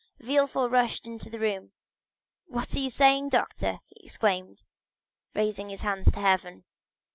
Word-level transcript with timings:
Villefort 0.19 0.69
rushed 0.71 1.05
into 1.05 1.29
the 1.29 1.37
room. 1.37 1.73
"What 2.47 2.75
are 2.75 2.79
you 2.79 2.89
saying, 2.89 3.29
doctor?" 3.29 3.81
he 3.85 4.07
exclaimed, 4.07 4.63
raising 5.35 5.69
his 5.69 5.81
hands 5.81 6.11
to 6.13 6.19
heaven. 6.19 6.63